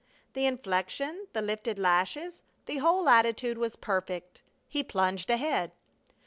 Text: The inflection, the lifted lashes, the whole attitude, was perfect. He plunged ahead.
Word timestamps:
The 0.33 0.47
inflection, 0.47 1.27
the 1.33 1.43
lifted 1.43 1.77
lashes, 1.77 2.41
the 2.65 2.77
whole 2.77 3.07
attitude, 3.07 3.59
was 3.59 3.75
perfect. 3.75 4.41
He 4.67 4.81
plunged 4.83 5.29
ahead. 5.29 5.73